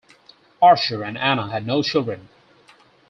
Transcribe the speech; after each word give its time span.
Archer 0.63 1.03
and 1.03 1.15
Anna 1.15 1.51
had 1.51 1.67
no 1.67 1.83
children. 1.83 2.27